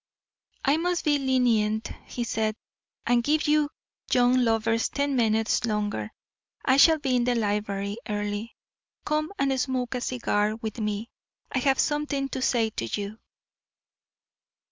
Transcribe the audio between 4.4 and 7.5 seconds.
lovers ten minutes longer. I shall be in the